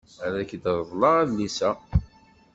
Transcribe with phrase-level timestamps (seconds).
[0.25, 1.71] Ad ak-reḍleɣ adlis-a.